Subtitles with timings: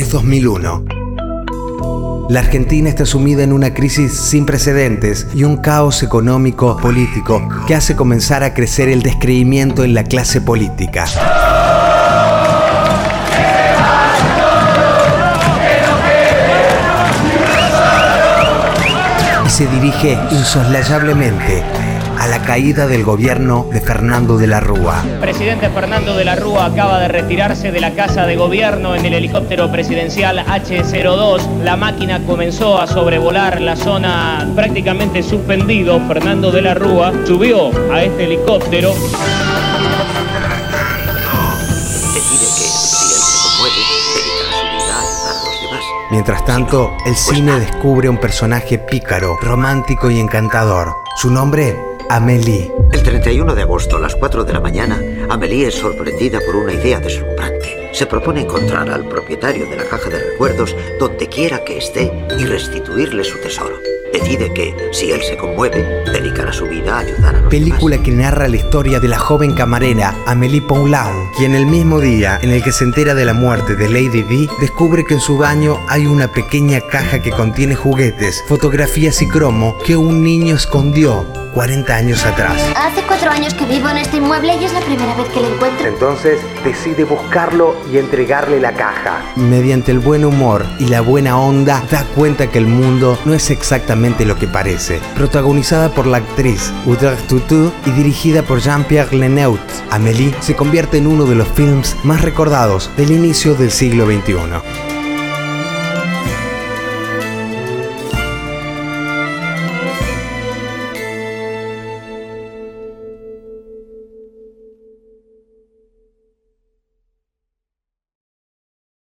[0.00, 0.84] Es 2001.
[2.30, 7.74] La Argentina está sumida en una crisis sin precedentes y un caos económico político que
[7.74, 11.04] hace comenzar a crecer el descreimiento en la clase política.
[19.44, 21.62] Y se dirige insoslayablemente
[22.20, 25.02] a la caída del gobierno de Fernando de la Rúa.
[25.22, 29.14] Presidente Fernando de la Rúa acaba de retirarse de la casa de gobierno en el
[29.14, 31.62] helicóptero presidencial H-02.
[31.62, 35.98] La máquina comenzó a sobrevolar la zona prácticamente suspendido.
[36.08, 38.92] Fernando de la Rúa subió a este helicóptero.
[46.10, 50.96] Mientras tanto, el cine descubre un personaje pícaro, romántico y encantador.
[51.16, 52.68] Su nombre Amélie.
[52.90, 56.72] El 31 de agosto a las 4 de la mañana, Amélie es sorprendida por una
[56.72, 57.90] idea deslumbrante.
[57.92, 62.46] Se propone encontrar al propietario de la caja de recuerdos donde quiera que esté y
[62.46, 63.76] restituirle su tesoro.
[64.12, 68.06] Decide que, si él se conmueve, dedicará su vida a ayudar a los Película demás.
[68.06, 72.50] que narra la historia de la joven camarera Amélie Poulain, quien el mismo día en
[72.50, 75.78] el que se entera de la muerte de Lady Di, descubre que en su baño
[75.88, 81.94] hay una pequeña caja que contiene juguetes, fotografías y cromo que un niño escondió 40
[81.94, 82.60] años atrás.
[82.76, 85.52] Hace cuatro años que vivo en este inmueble y es la primera vez que lo
[85.54, 85.88] encuentro.
[85.88, 89.20] Entonces decide buscarlo y entregarle la caja.
[89.36, 93.50] Mediante el buen humor y la buena onda, da cuenta que el mundo no es
[93.50, 94.98] exactamente lo que parece.
[95.14, 101.06] Protagonizada por la actriz Audrey Tautou y dirigida por Jean-Pierre Leneut, Amélie se convierte en
[101.06, 104.89] uno de los films más recordados del inicio del siglo XXI.